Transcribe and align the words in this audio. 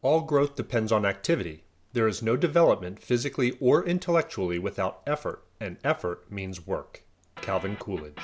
All 0.00 0.20
growth 0.20 0.54
depends 0.54 0.92
on 0.92 1.04
activity. 1.04 1.64
There 1.92 2.06
is 2.06 2.22
no 2.22 2.36
development, 2.36 3.02
physically 3.02 3.58
or 3.58 3.84
intellectually, 3.84 4.56
without 4.56 5.02
effort, 5.08 5.42
and 5.60 5.76
effort 5.82 6.30
means 6.30 6.64
work. 6.64 7.02
Calvin 7.34 7.74
Coolidge. 7.74 8.14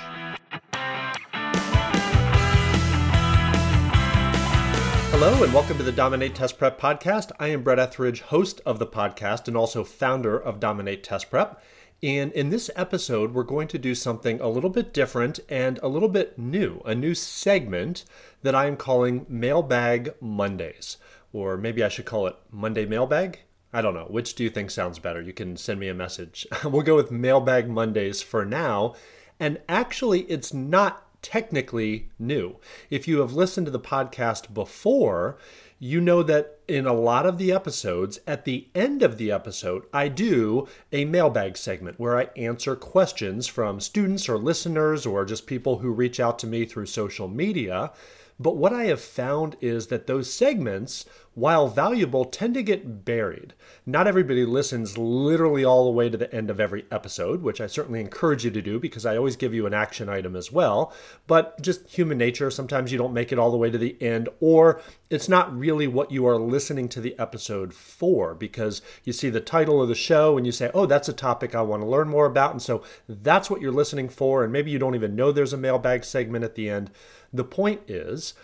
Hello, 5.11 5.43
and 5.43 5.53
welcome 5.53 5.77
to 5.77 5.83
the 5.83 5.91
Dominate 5.91 6.37
Test 6.37 6.59
Prep 6.59 6.81
podcast. 6.81 7.33
I 7.41 7.49
am 7.49 7.65
Brett 7.65 7.81
Ethridge, 7.81 8.21
host 8.21 8.61
of 8.65 8.79
the 8.79 8.87
podcast 8.87 9.49
and 9.49 9.57
also 9.57 9.83
founder 9.83 10.39
of 10.39 10.61
Dominate 10.61 11.03
Test 11.03 11.29
Prep. 11.29 11.61
And 12.05 12.31
in 12.35 12.51
this 12.51 12.71
episode, 12.77 13.35
we're 13.35 13.43
going 13.43 13.67
to 13.67 13.79
do 13.79 13.97
something 13.97 14.41
a 14.41 14.49
little 14.49 14.71
bit 14.71 14.93
different 14.93 15.41
and 15.49 15.81
a 15.83 15.89
little 15.89 16.09
bit 16.09 16.39
new, 16.39 16.83
a 16.85 16.95
new 16.95 17.17
segment 17.17 18.05
that 18.43 18.55
I 18.55 18.67
am 18.67 18.77
calling 18.77 19.27
Mailbag 19.29 20.15
Mondays. 20.21 20.99
Or 21.35 21.59
maybe 21.59 21.83
I 21.83 21.89
should 21.89 22.07
call 22.07 22.29
it 22.29 22.37
Monday 22.51 22.87
Mailbag? 22.87 23.41
I 23.73 23.83
don't 23.83 23.93
know. 23.93 24.07
Which 24.09 24.37
do 24.37 24.45
you 24.45 24.51
think 24.51 24.71
sounds 24.71 25.01
better? 25.01 25.21
You 25.21 25.33
can 25.33 25.57
send 25.57 25.81
me 25.81 25.89
a 25.89 25.95
message. 25.95 26.47
we'll 26.65 26.83
go 26.83 26.95
with 26.95 27.11
Mailbag 27.11 27.69
Mondays 27.69 28.23
for 28.23 28.45
now. 28.45 28.95
And 29.41 29.61
actually, 29.69 30.21
it's 30.23 30.55
not 30.55 31.05
technically 31.23 32.11
new. 32.19 32.57
If 32.89 33.09
you 33.09 33.19
have 33.19 33.33
listened 33.33 33.67
to 33.67 33.73
the 33.73 33.81
podcast 33.81 34.55
before, 34.55 35.37
you 35.81 36.01
know 36.01 36.23
that 36.23 36.61
in 36.69 36.87
a 36.87 36.93
lot 36.93 37.27
of 37.27 37.37
the 37.37 37.51
episodes, 37.51 38.21
at 38.29 38.45
the 38.45 38.69
end 38.73 39.03
of 39.03 39.19
the 39.19 39.33
episode, 39.33 39.83
I 39.93 40.09
do 40.09 40.69
a 40.93 41.05
mailbag 41.05 41.57
segment 41.57 41.99
where 41.99 42.17
I 42.17 42.29
answer 42.37 42.77
questions 42.77 43.49
from 43.49 43.81
students 43.81 44.29
or 44.29 44.39
listeners 44.39 45.05
or 45.05 45.25
just 45.25 45.49
people 45.49 45.79
who 45.79 45.91
reach 45.91 46.21
out 46.21 46.39
to 46.39 46.47
me 46.47 46.65
through 46.65 46.87
social 46.87 47.27
media. 47.27 47.91
But 48.39 48.57
what 48.57 48.73
I 48.73 48.85
have 48.85 49.01
found 49.01 49.57
is 49.61 49.89
that 49.89 50.07
those 50.07 50.33
segments, 50.33 51.07
while 51.35 51.69
valuable, 51.69 52.25
tend 52.25 52.55
to 52.55 52.63
get 52.63 53.05
buried. 53.05 53.55
Not 53.85 54.07
everybody 54.07 54.45
listens 54.45 54.97
literally 54.97 55.65
all 55.65 55.85
the 55.85 55.91
way 55.91 56.09
to 56.09 56.17
the 56.17 56.33
end 56.33 56.49
of 56.49 56.61
every 56.61 56.85
episode, 56.91 57.43
which 57.43 57.61
I 57.61 57.67
certainly 57.67 58.01
encourage 58.01 58.45
you 58.45 58.51
to 58.53 58.63
do 58.63 58.79
because 58.79 59.05
I 59.05 59.17
always 59.17 59.37
give 59.37 59.53
you 59.53 59.67
an 59.67 59.75
action 59.75 60.09
item 60.09 60.37
as 60.37 60.53
well. 60.53 60.93
But 61.27 61.61
just 61.61 61.89
human 61.89 62.19
nature, 62.19 62.51
sometimes 62.51 62.93
you 62.93 62.99
don't 62.99 63.13
make 63.13 63.33
it 63.33 63.39
all 63.39 63.51
the 63.51 63.57
way 63.57 63.71
to 63.71 63.79
the 63.79 64.01
end, 64.01 64.29
or 64.41 64.81
it's 65.11 65.29
not 65.29 65.57
really 65.57 65.87
what 65.87 66.11
you 66.11 66.27
are 66.27 66.39
listening 66.39 66.89
to 66.91 67.01
the 67.01 67.19
episode 67.19 67.75
for 67.75 68.35
because 68.35 68.81
you 69.03 69.13
see 69.13 69.31
the 69.31 69.41
title 69.41 69.83
of 69.83 69.89
the 69.89 69.95
show 69.95 70.37
and 70.37 70.47
you 70.47 70.53
say, 70.53 70.71
oh, 70.73 70.87
that's 70.87 71.09
a 71.09 71.13
topic 71.13 71.55
I 71.55 71.63
want 71.63 71.83
to 71.83 71.89
learn 71.89 72.09
more 72.09 72.27
about. 72.27 72.53
And 72.53 72.63
so 72.63 72.83
that's 73.09 73.51
what 73.51 73.61
you're 73.61 73.73
listening 73.73 74.09
for. 74.09 74.45
And 74.45 74.53
maybe 74.53 74.71
you 74.71 74.79
don't 74.79 74.95
even 74.95 75.17
know 75.17 75.33
there's 75.33 75.53
a 75.53 75.59
mailbag 75.59 76.05
segment 76.05 76.45
at 76.45 76.55
the 76.55 76.71
end. 76.71 76.91
The 77.33 77.45
point 77.45 77.83
is, 77.89 78.35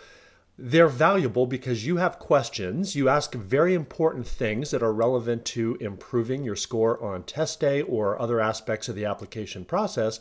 they're 0.63 0.87
valuable 0.87 1.47
because 1.47 1.87
you 1.87 1.97
have 1.97 2.19
questions. 2.19 2.95
You 2.95 3.09
ask 3.09 3.33
very 3.33 3.73
important 3.73 4.27
things 4.27 4.69
that 4.69 4.83
are 4.83 4.93
relevant 4.93 5.43
to 5.45 5.75
improving 5.81 6.43
your 6.43 6.55
score 6.55 7.03
on 7.03 7.23
test 7.23 7.59
day 7.59 7.81
or 7.81 8.21
other 8.21 8.39
aspects 8.39 8.87
of 8.87 8.93
the 8.93 9.05
application 9.05 9.65
process. 9.65 10.19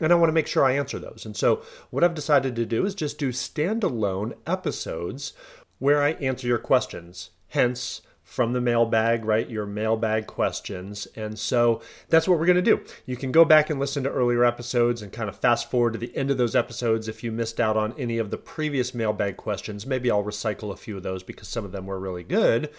And 0.00 0.12
I 0.12 0.14
want 0.14 0.28
to 0.28 0.34
make 0.34 0.46
sure 0.46 0.64
I 0.64 0.76
answer 0.76 1.00
those. 1.00 1.26
And 1.26 1.36
so, 1.36 1.62
what 1.90 2.04
I've 2.04 2.14
decided 2.14 2.54
to 2.54 2.64
do 2.64 2.86
is 2.86 2.94
just 2.94 3.18
do 3.18 3.30
standalone 3.32 4.34
episodes 4.46 5.32
where 5.80 6.00
I 6.00 6.12
answer 6.12 6.46
your 6.46 6.58
questions. 6.58 7.30
Hence, 7.48 8.00
from 8.30 8.52
the 8.52 8.60
mailbag, 8.60 9.24
right? 9.24 9.50
Your 9.50 9.66
mailbag 9.66 10.28
questions. 10.28 11.08
And 11.16 11.36
so 11.36 11.82
that's 12.10 12.28
what 12.28 12.38
we're 12.38 12.46
going 12.46 12.54
to 12.54 12.62
do. 12.62 12.80
You 13.04 13.16
can 13.16 13.32
go 13.32 13.44
back 13.44 13.70
and 13.70 13.80
listen 13.80 14.04
to 14.04 14.08
earlier 14.08 14.44
episodes 14.44 15.02
and 15.02 15.10
kind 15.10 15.28
of 15.28 15.36
fast 15.36 15.68
forward 15.68 15.94
to 15.94 15.98
the 15.98 16.16
end 16.16 16.30
of 16.30 16.38
those 16.38 16.54
episodes 16.54 17.08
if 17.08 17.24
you 17.24 17.32
missed 17.32 17.58
out 17.58 17.76
on 17.76 17.92
any 17.98 18.18
of 18.18 18.30
the 18.30 18.38
previous 18.38 18.94
mailbag 18.94 19.36
questions. 19.36 19.84
Maybe 19.84 20.12
I'll 20.12 20.22
recycle 20.22 20.72
a 20.72 20.76
few 20.76 20.96
of 20.96 21.02
those 21.02 21.24
because 21.24 21.48
some 21.48 21.64
of 21.64 21.72
them 21.72 21.86
were 21.86 21.98
really 21.98 22.22
good. 22.22 22.70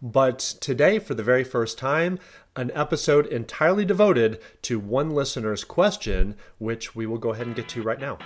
But 0.00 0.38
today, 0.38 1.00
for 1.00 1.14
the 1.14 1.24
very 1.24 1.42
first 1.42 1.78
time, 1.78 2.20
an 2.54 2.70
episode 2.72 3.26
entirely 3.26 3.84
devoted 3.84 4.40
to 4.62 4.78
one 4.78 5.10
listener's 5.10 5.64
question, 5.64 6.36
which 6.58 6.94
we 6.94 7.06
will 7.06 7.18
go 7.18 7.30
ahead 7.32 7.48
and 7.48 7.56
get 7.56 7.68
to 7.70 7.82
right 7.82 8.00
now. 8.00 8.18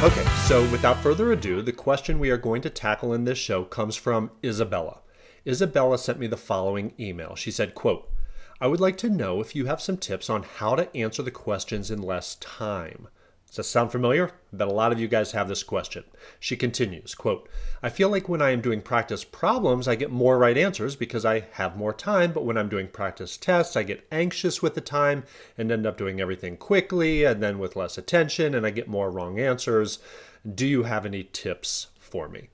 Okay, 0.00 0.24
so 0.46 0.62
without 0.70 1.02
further 1.02 1.32
ado, 1.32 1.60
the 1.60 1.72
question 1.72 2.20
we 2.20 2.30
are 2.30 2.36
going 2.36 2.62
to 2.62 2.70
tackle 2.70 3.12
in 3.12 3.24
this 3.24 3.36
show 3.36 3.64
comes 3.64 3.96
from 3.96 4.30
Isabella. 4.44 5.00
Isabella 5.44 5.98
sent 5.98 6.20
me 6.20 6.28
the 6.28 6.36
following 6.36 6.92
email. 7.00 7.34
She 7.34 7.50
said, 7.50 7.74
quote, 7.74 8.08
I 8.60 8.68
would 8.68 8.78
like 8.78 8.96
to 8.98 9.10
know 9.10 9.40
if 9.40 9.56
you 9.56 9.66
have 9.66 9.80
some 9.80 9.96
tips 9.96 10.30
on 10.30 10.44
how 10.44 10.76
to 10.76 10.96
answer 10.96 11.24
the 11.24 11.32
questions 11.32 11.90
in 11.90 12.00
less 12.00 12.36
time. 12.36 13.08
Does 13.48 13.56
that 13.56 13.64
sound 13.64 13.90
familiar? 13.90 14.28
I 14.52 14.56
bet 14.56 14.68
a 14.68 14.72
lot 14.72 14.92
of 14.92 15.00
you 15.00 15.08
guys 15.08 15.32
have 15.32 15.48
this 15.48 15.62
question. 15.62 16.04
She 16.38 16.54
continues, 16.54 17.14
quote, 17.14 17.48
I 17.82 17.88
feel 17.88 18.10
like 18.10 18.28
when 18.28 18.42
I 18.42 18.50
am 18.50 18.60
doing 18.60 18.82
practice 18.82 19.24
problems, 19.24 19.88
I 19.88 19.94
get 19.94 20.10
more 20.10 20.36
right 20.36 20.56
answers 20.56 20.96
because 20.96 21.24
I 21.24 21.46
have 21.52 21.74
more 21.74 21.94
time, 21.94 22.32
but 22.32 22.44
when 22.44 22.58
I'm 22.58 22.68
doing 22.68 22.88
practice 22.88 23.38
tests, 23.38 23.74
I 23.74 23.84
get 23.84 24.06
anxious 24.12 24.60
with 24.60 24.74
the 24.74 24.82
time 24.82 25.24
and 25.56 25.72
end 25.72 25.86
up 25.86 25.96
doing 25.96 26.20
everything 26.20 26.58
quickly 26.58 27.24
and 27.24 27.42
then 27.42 27.58
with 27.58 27.74
less 27.74 27.96
attention, 27.96 28.54
and 28.54 28.66
I 28.66 28.70
get 28.70 28.86
more 28.86 29.10
wrong 29.10 29.40
answers. 29.40 29.98
Do 30.54 30.66
you 30.66 30.82
have 30.82 31.06
any 31.06 31.24
tips 31.24 31.88
for 31.98 32.28
me? 32.28 32.50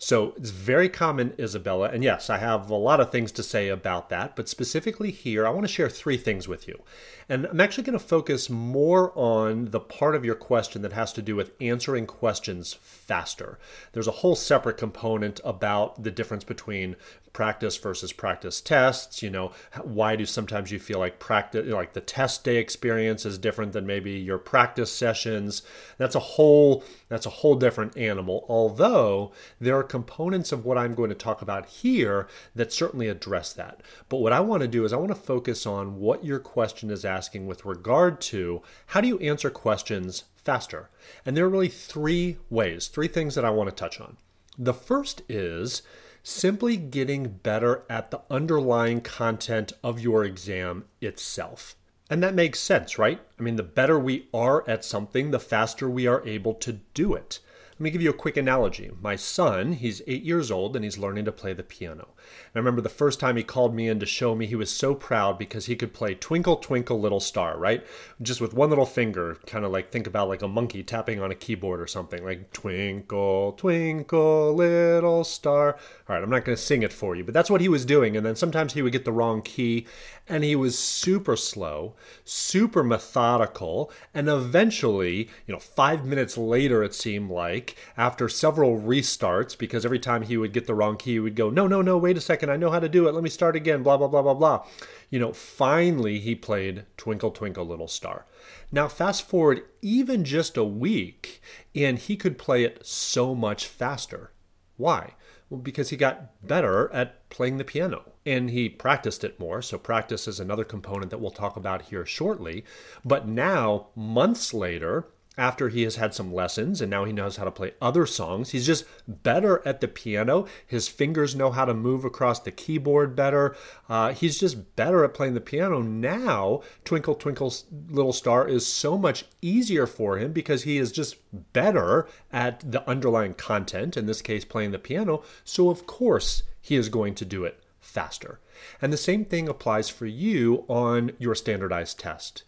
So 0.00 0.32
it's 0.36 0.50
very 0.50 0.88
common, 0.88 1.34
Isabella. 1.40 1.90
And 1.92 2.04
yes, 2.04 2.30
I 2.30 2.38
have 2.38 2.70
a 2.70 2.76
lot 2.76 3.00
of 3.00 3.10
things 3.10 3.32
to 3.32 3.42
say 3.42 3.68
about 3.68 4.10
that, 4.10 4.36
but 4.36 4.48
specifically 4.48 5.10
here, 5.10 5.44
I 5.44 5.50
want 5.50 5.64
to 5.66 5.72
share 5.72 5.88
three 5.88 6.16
things 6.16 6.46
with 6.46 6.68
you. 6.68 6.82
And 7.28 7.46
I'm 7.46 7.60
actually 7.60 7.82
going 7.82 7.98
to 7.98 8.04
focus 8.04 8.48
more 8.48 9.12
on 9.16 9.72
the 9.72 9.80
part 9.80 10.14
of 10.14 10.24
your 10.24 10.36
question 10.36 10.82
that 10.82 10.92
has 10.92 11.12
to 11.14 11.22
do 11.22 11.34
with 11.34 11.50
answering 11.60 12.06
questions 12.06 12.74
faster. 12.80 13.58
There's 13.92 14.06
a 14.06 14.12
whole 14.12 14.36
separate 14.36 14.76
component 14.76 15.40
about 15.44 16.04
the 16.04 16.12
difference 16.12 16.44
between 16.44 16.94
practice 17.32 17.76
versus 17.76 18.12
practice 18.12 18.60
tests 18.60 19.22
you 19.22 19.30
know 19.30 19.52
why 19.82 20.16
do 20.16 20.26
sometimes 20.26 20.70
you 20.70 20.78
feel 20.78 20.98
like 20.98 21.18
practice 21.18 21.66
like 21.66 21.92
the 21.92 22.00
test 22.00 22.44
day 22.44 22.56
experience 22.56 23.24
is 23.24 23.38
different 23.38 23.72
than 23.72 23.86
maybe 23.86 24.12
your 24.12 24.38
practice 24.38 24.92
sessions? 24.92 25.62
That's 25.96 26.14
a 26.14 26.20
whole 26.20 26.84
that's 27.08 27.26
a 27.26 27.30
whole 27.30 27.54
different 27.54 27.96
animal. 27.96 28.44
Although 28.48 29.32
there 29.60 29.76
are 29.76 29.82
components 29.82 30.52
of 30.52 30.64
what 30.64 30.78
i'm 30.78 30.94
going 30.94 31.08
to 31.08 31.14
talk 31.14 31.42
about 31.42 31.66
here 31.66 32.28
that 32.54 32.72
certainly 32.72 33.08
address 33.08 33.52
that. 33.52 33.82
But 34.08 34.18
what 34.18 34.32
i 34.32 34.40
want 34.40 34.62
to 34.62 34.68
do 34.68 34.84
is 34.84 34.92
i 34.92 34.96
want 34.96 35.10
to 35.10 35.14
focus 35.14 35.66
on 35.66 35.98
what 35.98 36.24
your 36.24 36.38
question 36.38 36.90
is 36.90 37.04
asking 37.04 37.46
with 37.46 37.64
regard 37.64 38.20
to 38.22 38.62
how 38.86 39.00
do 39.00 39.08
you 39.08 39.18
answer 39.18 39.50
questions 39.50 40.24
faster? 40.36 40.90
And 41.24 41.36
there 41.36 41.44
are 41.44 41.50
really 41.50 41.68
three 41.68 42.38
ways 42.50 42.86
three 42.86 43.08
things 43.08 43.34
that 43.34 43.44
i 43.44 43.50
want 43.50 43.68
to 43.68 43.74
touch 43.74 44.00
on. 44.00 44.16
The 44.58 44.74
first 44.74 45.22
is 45.28 45.82
simply 46.28 46.76
getting 46.76 47.26
better 47.26 47.84
at 47.88 48.10
the 48.10 48.20
underlying 48.30 49.00
content 49.00 49.72
of 49.82 49.98
your 49.98 50.24
exam 50.24 50.84
itself. 51.00 51.74
And 52.10 52.22
that 52.22 52.34
makes 52.34 52.60
sense, 52.60 52.98
right? 52.98 53.20
I 53.38 53.42
mean, 53.42 53.56
the 53.56 53.62
better 53.62 53.98
we 53.98 54.28
are 54.34 54.68
at 54.68 54.84
something, 54.84 55.30
the 55.30 55.40
faster 55.40 55.88
we 55.88 56.06
are 56.06 56.26
able 56.26 56.54
to 56.54 56.80
do 56.94 57.14
it. 57.14 57.40
Let 57.78 57.84
me 57.84 57.90
give 57.90 58.02
you 58.02 58.10
a 58.10 58.14
quick 58.14 58.36
analogy. 58.36 58.90
My 59.00 59.14
son, 59.14 59.74
he's 59.74 60.02
eight 60.08 60.24
years 60.24 60.50
old 60.50 60.74
and 60.74 60.84
he's 60.84 60.98
learning 60.98 61.26
to 61.26 61.30
play 61.32 61.52
the 61.52 61.62
piano. 61.62 62.08
And 62.16 62.56
I 62.56 62.58
remember 62.58 62.80
the 62.80 62.88
first 62.88 63.20
time 63.20 63.36
he 63.36 63.44
called 63.44 63.72
me 63.72 63.88
in 63.88 64.00
to 64.00 64.06
show 64.06 64.34
me, 64.34 64.46
he 64.46 64.56
was 64.56 64.68
so 64.68 64.96
proud 64.96 65.38
because 65.38 65.66
he 65.66 65.76
could 65.76 65.94
play 65.94 66.16
Twinkle, 66.16 66.56
Twinkle, 66.56 66.98
Little 66.98 67.20
Star, 67.20 67.56
right? 67.56 67.86
Just 68.20 68.40
with 68.40 68.52
one 68.52 68.70
little 68.70 68.84
finger, 68.84 69.38
kind 69.46 69.64
of 69.64 69.70
like 69.70 69.92
think 69.92 70.08
about 70.08 70.28
like 70.28 70.42
a 70.42 70.48
monkey 70.48 70.82
tapping 70.82 71.20
on 71.20 71.30
a 71.30 71.36
keyboard 71.36 71.80
or 71.80 71.86
something, 71.86 72.24
like 72.24 72.52
Twinkle, 72.52 73.52
Twinkle, 73.52 74.54
Little 74.54 75.22
Star. 75.22 75.74
All 76.08 76.16
right, 76.16 76.22
I'm 76.24 76.30
not 76.30 76.44
going 76.44 76.56
to 76.56 76.60
sing 76.62 76.82
it 76.82 76.92
for 76.92 77.14
you, 77.14 77.22
but 77.22 77.32
that's 77.32 77.48
what 77.48 77.60
he 77.60 77.68
was 77.68 77.84
doing. 77.84 78.16
And 78.16 78.26
then 78.26 78.34
sometimes 78.34 78.72
he 78.72 78.82
would 78.82 78.92
get 78.92 79.04
the 79.04 79.12
wrong 79.12 79.40
key 79.40 79.86
and 80.28 80.44
he 80.44 80.54
was 80.54 80.78
super 80.78 81.36
slow, 81.36 81.94
super 82.24 82.84
methodical, 82.84 83.90
and 84.12 84.28
eventually, 84.28 85.28
you 85.46 85.54
know, 85.54 85.58
five 85.58 86.04
minutes 86.04 86.36
later, 86.36 86.82
it 86.82 86.94
seemed 86.94 87.30
like, 87.30 87.76
after 87.96 88.28
several 88.28 88.80
restarts, 88.80 89.56
because 89.56 89.84
every 89.84 89.98
time 89.98 90.22
he 90.22 90.36
would 90.36 90.52
get 90.52 90.66
the 90.66 90.74
wrong 90.74 90.96
key, 90.96 91.12
he 91.12 91.20
would 91.20 91.36
go, 91.36 91.50
No, 91.50 91.66
no, 91.66 91.82
no, 91.82 91.96
wait 91.96 92.16
a 92.16 92.20
second, 92.20 92.50
I 92.50 92.56
know 92.56 92.70
how 92.70 92.80
to 92.80 92.88
do 92.88 93.08
it, 93.08 93.14
let 93.14 93.22
me 93.22 93.30
start 93.30 93.56
again, 93.56 93.82
blah, 93.82 93.96
blah, 93.96 94.08
blah, 94.08 94.22
blah, 94.22 94.34
blah. 94.34 94.66
You 95.10 95.18
know, 95.18 95.32
finally, 95.32 96.18
he 96.18 96.34
played 96.34 96.84
Twinkle, 96.96 97.30
Twinkle, 97.30 97.66
Little 97.66 97.88
Star. 97.88 98.26
Now, 98.70 98.88
fast 98.88 99.26
forward 99.26 99.62
even 99.80 100.24
just 100.24 100.56
a 100.56 100.64
week, 100.64 101.40
and 101.74 101.98
he 101.98 102.16
could 102.16 102.36
play 102.36 102.64
it 102.64 102.84
so 102.84 103.34
much 103.34 103.66
faster. 103.66 104.32
Why? 104.76 105.14
Well, 105.50 105.60
because 105.60 105.88
he 105.88 105.96
got 105.96 106.46
better 106.46 106.92
at 106.92 107.28
playing 107.30 107.56
the 107.56 107.64
piano 107.64 108.04
and 108.26 108.50
he 108.50 108.68
practiced 108.68 109.24
it 109.24 109.40
more. 109.40 109.62
So, 109.62 109.78
practice 109.78 110.28
is 110.28 110.40
another 110.40 110.64
component 110.64 111.10
that 111.10 111.20
we'll 111.20 111.30
talk 111.30 111.56
about 111.56 111.82
here 111.82 112.04
shortly. 112.04 112.64
But 113.04 113.26
now, 113.26 113.88
months 113.96 114.52
later, 114.52 115.08
after 115.38 115.68
he 115.68 115.84
has 115.84 115.96
had 115.96 116.12
some 116.12 116.34
lessons 116.34 116.80
and 116.80 116.90
now 116.90 117.04
he 117.04 117.12
knows 117.12 117.36
how 117.36 117.44
to 117.44 117.50
play 117.50 117.72
other 117.80 118.04
songs. 118.04 118.50
He's 118.50 118.66
just 118.66 118.84
better 119.06 119.66
at 119.66 119.80
the 119.80 119.88
piano. 119.88 120.46
His 120.66 120.88
fingers 120.88 121.36
know 121.36 121.52
how 121.52 121.64
to 121.64 121.72
move 121.72 122.04
across 122.04 122.40
the 122.40 122.50
keyboard 122.50 123.14
better. 123.14 123.56
Uh, 123.88 124.12
he's 124.12 124.38
just 124.38 124.74
better 124.76 125.04
at 125.04 125.14
playing 125.14 125.34
the 125.34 125.40
piano. 125.40 125.80
Now, 125.80 126.62
Twinkle 126.84 127.14
Twinkle 127.14 127.54
Little 127.88 128.12
Star 128.12 128.48
is 128.48 128.66
so 128.66 128.98
much 128.98 129.24
easier 129.40 129.86
for 129.86 130.18
him 130.18 130.32
because 130.32 130.64
he 130.64 130.76
is 130.76 130.90
just 130.90 131.16
better 131.52 132.08
at 132.32 132.70
the 132.70 132.86
underlying 132.88 133.34
content, 133.34 133.96
in 133.96 134.06
this 134.06 134.20
case, 134.20 134.44
playing 134.44 134.72
the 134.72 134.78
piano. 134.78 135.22
So, 135.44 135.70
of 135.70 135.86
course, 135.86 136.42
he 136.60 136.74
is 136.74 136.88
going 136.88 137.14
to 137.14 137.24
do 137.24 137.44
it 137.44 137.62
faster. 137.80 138.40
And 138.82 138.92
the 138.92 138.96
same 138.96 139.24
thing 139.24 139.48
applies 139.48 139.88
for 139.88 140.06
you 140.06 140.64
on 140.68 141.12
your 141.18 141.34
standardized 141.34 141.98
test. 141.98 142.42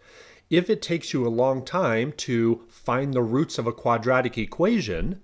If 0.51 0.69
it 0.69 0.83
takes 0.83 1.13
you 1.13 1.25
a 1.25 1.29
long 1.29 1.65
time 1.65 2.13
to 2.19 2.63
find 2.69 3.15
the 3.15 3.23
roots 3.23 3.57
of 3.57 3.69
a 3.69 3.73
quadratic 3.73 4.37
equation, 4.37 5.23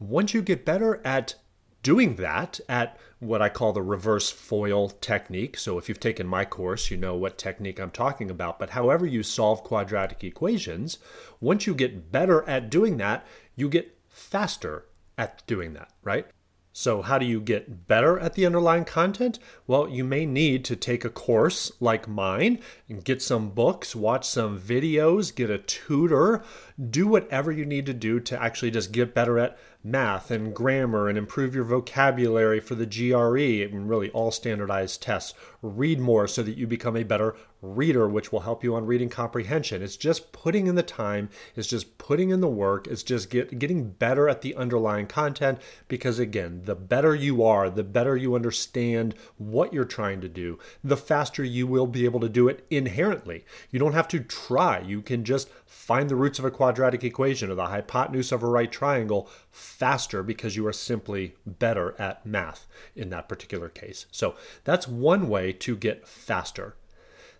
once 0.00 0.34
you 0.34 0.42
get 0.42 0.64
better 0.64 1.00
at 1.04 1.36
doing 1.84 2.16
that, 2.16 2.58
at 2.68 2.98
what 3.20 3.40
I 3.40 3.48
call 3.48 3.72
the 3.72 3.82
reverse 3.82 4.30
FOIL 4.30 4.90
technique. 5.00 5.56
So, 5.56 5.78
if 5.78 5.88
you've 5.88 6.00
taken 6.00 6.26
my 6.26 6.44
course, 6.44 6.90
you 6.90 6.96
know 6.96 7.14
what 7.14 7.38
technique 7.38 7.78
I'm 7.78 7.92
talking 7.92 8.30
about. 8.30 8.58
But 8.58 8.70
however 8.70 9.06
you 9.06 9.22
solve 9.22 9.62
quadratic 9.62 10.24
equations, 10.24 10.98
once 11.40 11.66
you 11.66 11.74
get 11.74 12.10
better 12.10 12.48
at 12.48 12.68
doing 12.68 12.96
that, 12.96 13.24
you 13.54 13.68
get 13.68 13.96
faster 14.08 14.86
at 15.16 15.46
doing 15.46 15.72
that, 15.74 15.90
right? 16.02 16.26
So, 16.74 17.02
how 17.02 17.18
do 17.18 17.26
you 17.26 17.38
get 17.38 17.86
better 17.86 18.18
at 18.18 18.32
the 18.32 18.46
underlying 18.46 18.86
content? 18.86 19.38
Well, 19.66 19.88
you 19.88 20.04
may 20.04 20.24
need 20.24 20.64
to 20.64 20.76
take 20.76 21.04
a 21.04 21.10
course 21.10 21.70
like 21.80 22.08
mine 22.08 22.60
and 22.88 23.04
get 23.04 23.20
some 23.20 23.50
books, 23.50 23.94
watch 23.94 24.26
some 24.26 24.58
videos, 24.58 25.34
get 25.34 25.50
a 25.50 25.58
tutor, 25.58 26.42
do 26.90 27.06
whatever 27.06 27.52
you 27.52 27.66
need 27.66 27.84
to 27.86 27.92
do 27.92 28.20
to 28.20 28.42
actually 28.42 28.70
just 28.70 28.90
get 28.90 29.14
better 29.14 29.38
at 29.38 29.58
math 29.84 30.30
and 30.30 30.54
grammar 30.54 31.08
and 31.08 31.18
improve 31.18 31.54
your 31.54 31.64
vocabulary 31.64 32.60
for 32.60 32.74
the 32.74 32.86
GRE 32.86 33.64
and 33.64 33.88
really 33.88 34.10
all 34.10 34.30
standardized 34.30 35.02
tests. 35.02 35.34
Read 35.60 35.98
more 35.98 36.26
so 36.26 36.42
that 36.42 36.56
you 36.56 36.66
become 36.66 36.96
a 36.96 37.04
better 37.04 37.34
reader, 37.60 38.08
which 38.08 38.32
will 38.32 38.40
help 38.40 38.64
you 38.64 38.74
on 38.74 38.86
reading 38.86 39.08
comprehension. 39.08 39.82
It's 39.82 39.96
just 39.96 40.32
putting 40.32 40.66
in 40.66 40.74
the 40.74 40.82
time, 40.82 41.30
it's 41.54 41.68
just 41.68 41.96
putting 41.96 42.30
in 42.30 42.40
the 42.40 42.48
work, 42.48 42.88
it's 42.88 43.04
just 43.04 43.30
get, 43.30 43.58
getting 43.58 43.90
better 43.90 44.28
at 44.28 44.42
the 44.42 44.54
underlying 44.56 45.06
content 45.06 45.60
because, 45.86 46.18
again, 46.18 46.62
the 46.64 46.74
better 46.74 47.14
you 47.14 47.44
are, 47.44 47.70
the 47.70 47.84
better 47.84 48.16
you 48.16 48.34
understand 48.34 49.14
what 49.38 49.72
you're 49.72 49.84
trying 49.84 50.20
to 50.20 50.28
do, 50.28 50.58
the 50.82 50.96
faster 50.96 51.44
you 51.44 51.66
will 51.66 51.86
be 51.86 52.04
able 52.04 52.20
to 52.20 52.28
do 52.28 52.48
it 52.48 52.66
inherently. 52.68 53.44
You 53.70 53.78
don't 53.78 53.94
have 53.94 54.08
to 54.08 54.20
try, 54.20 54.80
you 54.80 55.00
can 55.00 55.24
just 55.24 55.48
find 55.72 56.08
the 56.08 56.16
roots 56.16 56.38
of 56.38 56.44
a 56.44 56.50
quadratic 56.50 57.02
equation 57.02 57.50
or 57.50 57.54
the 57.54 57.66
hypotenuse 57.66 58.30
of 58.30 58.42
a 58.42 58.46
right 58.46 58.70
triangle 58.70 59.28
faster 59.50 60.22
because 60.22 60.54
you 60.54 60.66
are 60.66 60.72
simply 60.72 61.34
better 61.46 61.94
at 61.98 62.24
math 62.26 62.66
in 62.94 63.08
that 63.08 63.28
particular 63.28 63.68
case. 63.68 64.06
So 64.12 64.36
that's 64.64 64.86
one 64.86 65.28
way 65.28 65.52
to 65.54 65.74
get 65.74 66.06
faster. 66.06 66.76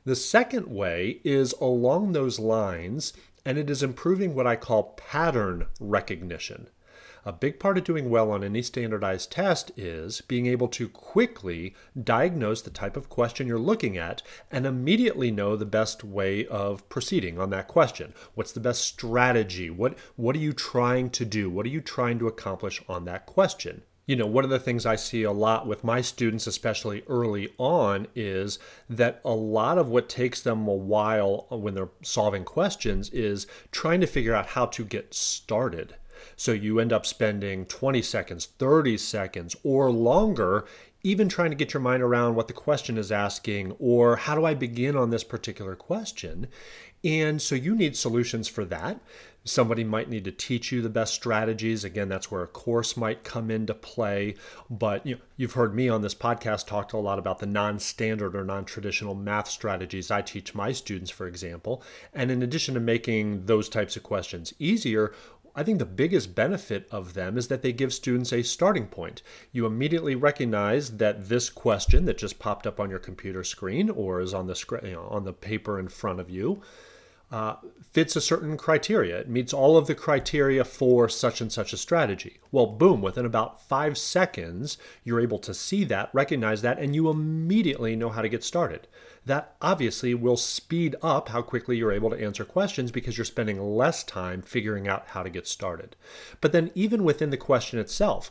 The 0.05 0.17
second 0.17 0.67
way 0.67 1.21
is 1.23 1.53
along 1.61 2.13
those 2.13 2.41
lines, 2.41 3.13
and 3.45 3.59
it 3.59 3.71
is 3.71 3.83
improving 3.83 4.35
what 4.35 4.47
I 4.47 4.57
call 4.57 4.95
pattern 4.95 5.67
recognition. 5.79 6.69
A 7.25 7.33
big 7.33 7.61
part 7.61 7.79
of 7.79 7.85
doing 7.85 8.11
well 8.11 8.33
on 8.33 8.43
any 8.43 8.63
standardized 8.63 9.31
test 9.31 9.71
is 9.77 10.23
being 10.23 10.47
able 10.47 10.67
to 10.69 10.89
quickly 10.89 11.73
diagnose 12.03 12.63
the 12.63 12.71
type 12.71 12.97
of 12.97 13.09
question 13.09 13.47
you're 13.47 13.59
looking 13.59 13.97
at 13.97 14.23
and 14.51 14.67
immediately 14.67 15.31
know 15.31 15.55
the 15.55 15.65
best 15.65 16.03
way 16.03 16.45
of 16.47 16.89
proceeding 16.89 17.39
on 17.39 17.51
that 17.51 17.69
question. 17.69 18.13
What's 18.35 18.51
the 18.51 18.59
best 18.59 18.83
strategy? 18.83 19.71
What, 19.71 19.97
what 20.17 20.35
are 20.35 20.41
you 20.41 20.53
trying 20.53 21.11
to 21.11 21.25
do? 21.25 21.49
What 21.49 21.65
are 21.65 21.69
you 21.71 21.81
trying 21.81 22.19
to 22.19 22.27
accomplish 22.27 22.83
on 22.89 23.05
that 23.05 23.27
question? 23.27 23.83
you 24.05 24.17
know, 24.17 24.27
one 24.27 24.43
of 24.43 24.51
the 24.51 24.59
things 24.59 24.85
I 24.85 24.97
see 24.97 25.23
a 25.23 25.31
lot 25.31 25.67
with 25.67 25.85
my 25.85 26.01
students, 26.01 26.49
especially 26.49 27.05
early 27.09 27.53
on, 27.57 28.09
is 28.17 28.59
that 28.91 29.21
a 29.25 29.31
lot 29.31 29.79
of 29.79 29.89
what 29.89 30.09
takes 30.09 30.43
them 30.43 30.67
a 30.67 30.75
while 30.75 31.47
when 31.51 31.75
they're 31.75 31.89
solving 32.03 32.45
questions 32.45 33.11
is 33.11 33.47
trying 33.71 34.01
to 34.01 34.09
figure 34.09 34.35
out 34.35 34.49
how 34.49 34.67
to 34.67 34.85
get 34.85 35.15
started. 35.15 35.95
So 36.37 36.53
you 36.53 36.79
end 36.79 36.93
up 36.93 37.07
spending 37.07 37.67
20 37.67 38.03
seconds, 38.03 38.47
30 38.59 38.99
seconds, 38.99 39.57
or 39.63 39.91
longer 39.91 40.67
even 41.05 41.29
trying 41.29 41.51
to 41.51 41.57
get 41.57 41.75
your 41.75 41.81
mind 41.81 42.03
around 42.03 42.35
what 42.35 42.47
the 42.47 42.53
question 42.53 42.97
is 42.97 43.11
asking 43.11 43.73
or 43.79 44.17
how 44.17 44.35
do 44.35 44.45
I 44.45 44.55
begin 44.55 44.97
on 44.97 45.11
this 45.11 45.25
particular 45.25 45.75
question. 45.75 46.47
And 47.05 47.43
so 47.43 47.57
you 47.57 47.75
need 47.75 47.97
solutions 47.97 48.47
for 48.47 48.65
that. 48.67 49.01
Somebody 49.45 49.83
might 49.83 50.09
need 50.09 50.23
to 50.25 50.31
teach 50.31 50.71
you 50.71 50.81
the 50.81 50.89
best 50.89 51.15
strategies. 51.15 51.83
Again, 51.83 52.09
that's 52.09 52.31
where 52.31 52.45
a 52.45 52.47
course 52.47 52.97
might 52.97 53.25
come 53.25 53.51
into 53.51 53.75
play. 53.75 54.37
But 54.71 55.05
you 55.05 55.19
you've 55.37 55.55
heard 55.55 55.75
me 55.75 55.89
on 55.89 56.03
this 56.03 56.15
podcast 56.15 56.69
talk 56.69 56.93
a 56.93 56.99
lot 56.99 57.19
about 57.19 57.41
the 57.41 57.47
non-standard 57.47 58.37
or 58.37 58.45
non-traditional 58.45 59.17
math 59.17 59.49
strategies 59.49 60.13
I 60.13 60.23
teach 60.23 60.55
my 60.55 60.71
students, 60.71 61.11
for 61.11 61.27
example. 61.27 61.83
And 62.15 62.31
in 62.31 62.41
addition 62.41 62.75
to 62.75 62.81
making 62.81 63.47
those 63.47 63.69
types 63.69 63.97
of 63.97 64.05
questions 64.05 64.55
easier, 64.61 65.13
I 65.55 65.63
think 65.63 65.79
the 65.79 65.85
biggest 65.85 66.35
benefit 66.35 66.89
of 66.91 67.15
them 67.15 67.37
is 67.37 67.49
that 67.49 67.63
they 67.63 67.73
give 67.73 67.93
students 67.93 68.33
a 68.33 68.43
starting 68.43 68.87
point. 68.87 69.23
You 69.53 69.67
immediately 69.67 70.15
recognize 70.15 70.97
that 70.97 71.29
this 71.29 71.51
question 71.51 72.07
that 72.07 72.19
just 72.19 72.39
popped 72.39 72.67
up 72.67 72.81
on 72.81 72.89
your 72.89 72.99
computer 72.99 73.45
screen 73.45 73.91
or 73.91 74.21
is 74.21 74.33
on 74.33 74.47
the 74.47 74.55
screen, 74.55 74.87
you 74.87 74.93
know, 74.93 75.09
on 75.11 75.25
the 75.25 75.33
paper 75.33 75.79
in 75.79 75.89
front 75.89 76.21
of 76.21 76.31
you 76.31 76.63
uh, 77.33 77.57
fits 77.91 78.15
a 78.15 78.21
certain 78.21 78.59
criteria. 78.59 79.21
It 79.21 79.29
meets 79.29 79.55
all 79.55 79.79
of 79.79 79.87
the 79.87 79.95
criteria 79.95 80.65
for 80.65 81.09
such 81.09 81.41
and 81.41 81.51
such 81.51 81.73
a 81.73 81.79
strategy. 81.79 82.41
Well, 82.53 82.67
boom, 82.67 83.01
within 83.01 83.25
about 83.25 83.63
five 83.63 83.97
seconds, 83.97 84.77
you're 85.03 85.21
able 85.21 85.39
to 85.41 85.55
see 85.55 85.85
that, 85.85 86.11
recognize 86.13 86.61
that, 86.63 86.79
and 86.79 86.95
you 86.95 87.09
immediately 87.09 87.97
know 87.97 88.11
how 88.11 88.21
to 88.21 88.29
get 88.29 88.45
started. 88.45 88.87
That 89.25 89.57
obviously 89.63 90.15
will 90.15 90.37
speed 90.37 90.95
up 91.01 91.31
how 91.31 91.41
quickly 91.41 91.77
you're 91.79 91.93
able 91.93 92.11
to 92.11 92.23
answer 92.23 92.45
questions 92.45 92.93
because 92.93 93.17
you're 93.17 93.25
spending 93.25 93.59
less 93.61 94.05
time 94.05 94.43
figuring 94.43 94.87
out 94.87 95.09
how 95.09 95.23
to 95.23 95.31
get 95.31 95.47
started. 95.47 95.97
But 96.43 96.53
then, 96.53 96.71
even 96.75 97.03
within 97.03 97.31
the 97.31 97.37
question 97.37 97.79
itself, 97.79 98.31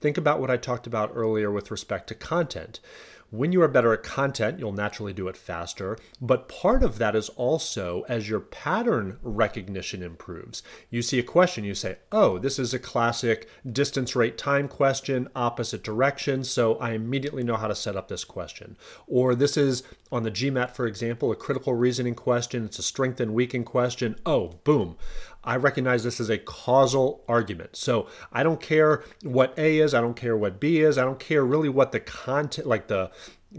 think 0.00 0.18
about 0.18 0.40
what 0.40 0.50
I 0.50 0.56
talked 0.56 0.86
about 0.88 1.12
earlier 1.14 1.52
with 1.52 1.70
respect 1.70 2.08
to 2.08 2.14
content. 2.14 2.80
When 3.30 3.52
you 3.52 3.62
are 3.62 3.68
better 3.68 3.92
at 3.92 4.02
content, 4.02 4.58
you'll 4.58 4.72
naturally 4.72 5.12
do 5.12 5.28
it 5.28 5.36
faster. 5.36 5.96
But 6.20 6.48
part 6.48 6.82
of 6.82 6.98
that 6.98 7.14
is 7.14 7.28
also 7.30 8.04
as 8.08 8.28
your 8.28 8.40
pattern 8.40 9.18
recognition 9.22 10.02
improves. 10.02 10.64
You 10.90 11.00
see 11.00 11.20
a 11.20 11.22
question, 11.22 11.62
you 11.62 11.76
say, 11.76 11.98
oh, 12.10 12.38
this 12.38 12.58
is 12.58 12.74
a 12.74 12.78
classic 12.80 13.48
distance 13.70 14.16
rate 14.16 14.36
time 14.36 14.66
question, 14.66 15.28
opposite 15.36 15.84
direction. 15.84 16.42
So 16.42 16.74
I 16.76 16.90
immediately 16.90 17.44
know 17.44 17.56
how 17.56 17.68
to 17.68 17.74
set 17.74 17.94
up 17.94 18.08
this 18.08 18.24
question. 18.24 18.76
Or 19.06 19.36
this 19.36 19.56
is 19.56 19.84
on 20.10 20.24
the 20.24 20.30
GMAT, 20.32 20.72
for 20.72 20.86
example, 20.86 21.30
a 21.30 21.36
critical 21.36 21.74
reasoning 21.74 22.16
question. 22.16 22.64
It's 22.64 22.80
a 22.80 22.82
strength 22.82 23.20
and 23.20 23.32
weaken 23.32 23.62
question. 23.62 24.16
Oh, 24.26 24.58
boom. 24.64 24.96
I 25.42 25.56
recognize 25.56 26.04
this 26.04 26.20
as 26.20 26.28
a 26.28 26.38
causal 26.38 27.24
argument. 27.28 27.76
So 27.76 28.06
I 28.32 28.42
don't 28.42 28.60
care 28.60 29.04
what 29.22 29.58
A 29.58 29.78
is, 29.78 29.94
I 29.94 30.00
don't 30.00 30.16
care 30.16 30.36
what 30.36 30.60
B 30.60 30.80
is, 30.80 30.98
I 30.98 31.04
don't 31.04 31.18
care 31.20 31.44
really 31.44 31.68
what 31.68 31.92
the 31.92 32.00
content, 32.00 32.66
like 32.66 32.88
the 32.88 33.10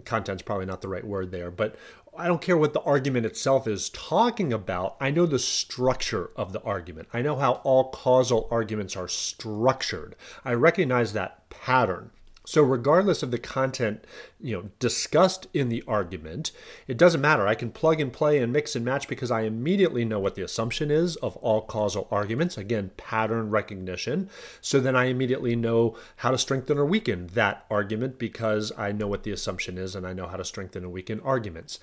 content's 0.05 0.43
probably 0.43 0.65
not 0.65 0.81
the 0.81 0.87
right 0.87 1.05
word 1.05 1.31
there, 1.31 1.51
but 1.51 1.75
I 2.17 2.27
don't 2.27 2.41
care 2.41 2.57
what 2.57 2.73
the 2.73 2.81
argument 2.81 3.25
itself 3.25 3.67
is 3.67 3.89
talking 3.89 4.51
about. 4.51 4.97
I 4.99 5.11
know 5.11 5.25
the 5.25 5.39
structure 5.39 6.29
of 6.35 6.51
the 6.51 6.61
argument. 6.61 7.07
I 7.13 7.21
know 7.21 7.37
how 7.37 7.53
all 7.63 7.89
causal 7.89 8.47
arguments 8.51 8.97
are 8.97 9.07
structured. 9.07 10.15
I 10.43 10.53
recognize 10.53 11.13
that 11.13 11.49
pattern. 11.49 12.11
So 12.51 12.61
regardless 12.61 13.23
of 13.23 13.31
the 13.31 13.37
content, 13.37 14.03
you 14.37 14.53
know, 14.57 14.69
discussed 14.77 15.47
in 15.53 15.69
the 15.69 15.85
argument, 15.87 16.51
it 16.85 16.97
doesn't 16.97 17.21
matter. 17.21 17.47
I 17.47 17.55
can 17.55 17.71
plug 17.71 18.01
and 18.01 18.11
play 18.11 18.39
and 18.39 18.51
mix 18.51 18.75
and 18.75 18.83
match 18.83 19.07
because 19.07 19.31
I 19.31 19.43
immediately 19.43 20.03
know 20.03 20.19
what 20.19 20.35
the 20.35 20.41
assumption 20.41 20.91
is 20.91 21.15
of 21.15 21.37
all 21.37 21.61
causal 21.61 22.09
arguments. 22.11 22.57
Again, 22.57 22.91
pattern 22.97 23.51
recognition. 23.51 24.29
So 24.59 24.81
then 24.81 24.97
I 24.97 25.05
immediately 25.05 25.55
know 25.55 25.95
how 26.17 26.31
to 26.31 26.37
strengthen 26.37 26.77
or 26.77 26.83
weaken 26.83 27.27
that 27.27 27.65
argument 27.71 28.19
because 28.19 28.73
I 28.77 28.91
know 28.91 29.07
what 29.07 29.23
the 29.23 29.31
assumption 29.31 29.77
is 29.77 29.95
and 29.95 30.05
I 30.05 30.11
know 30.11 30.27
how 30.27 30.35
to 30.35 30.43
strengthen 30.43 30.83
and 30.83 30.91
weaken 30.91 31.21
arguments 31.21 31.79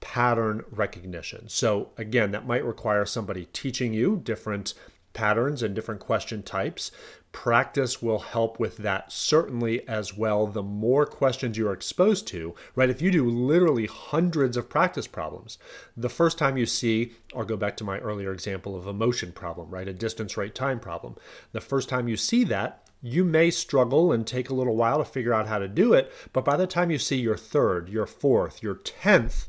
pattern 0.00 0.64
recognition. 0.68 1.48
So, 1.48 1.90
again, 1.96 2.32
that 2.32 2.46
might 2.46 2.64
require 2.64 3.06
somebody 3.06 3.46
teaching 3.52 3.94
you 3.94 4.20
different 4.22 4.74
patterns 5.16 5.62
and 5.62 5.74
different 5.74 6.00
question 6.00 6.42
types. 6.42 6.92
Practice 7.32 8.00
will 8.00 8.20
help 8.20 8.58
with 8.58 8.78
that 8.78 9.12
certainly 9.12 9.86
as 9.86 10.16
well. 10.16 10.46
The 10.46 10.62
more 10.62 11.04
questions 11.04 11.58
you 11.58 11.68
are 11.68 11.72
exposed 11.72 12.26
to, 12.28 12.54
right? 12.74 12.88
If 12.88 13.02
you 13.02 13.10
do 13.10 13.28
literally 13.28 13.86
hundreds 13.86 14.56
of 14.56 14.70
practice 14.70 15.06
problems, 15.06 15.58
the 15.96 16.08
first 16.08 16.38
time 16.38 16.56
you 16.56 16.66
see, 16.66 17.12
or 17.34 17.44
go 17.44 17.56
back 17.56 17.76
to 17.76 17.84
my 17.84 17.98
earlier 17.98 18.32
example 18.32 18.74
of 18.74 18.86
a 18.86 18.92
motion 18.92 19.32
problem, 19.32 19.68
right? 19.70 19.86
A 19.86 19.92
distance 19.92 20.36
rate 20.36 20.54
time 20.54 20.80
problem. 20.80 21.16
The 21.52 21.60
first 21.60 21.88
time 21.88 22.08
you 22.08 22.16
see 22.16 22.42
that, 22.44 22.82
you 23.02 23.24
may 23.24 23.50
struggle 23.50 24.10
and 24.10 24.26
take 24.26 24.48
a 24.48 24.54
little 24.54 24.74
while 24.74 24.98
to 24.98 25.04
figure 25.04 25.34
out 25.34 25.46
how 25.46 25.58
to 25.58 25.68
do 25.68 25.92
it, 25.92 26.10
but 26.32 26.44
by 26.44 26.56
the 26.56 26.66
time 26.66 26.90
you 26.90 26.98
see 26.98 27.16
your 27.16 27.36
third, 27.36 27.88
your 27.88 28.06
fourth, 28.06 28.62
your 28.62 28.74
tenth 28.74 29.48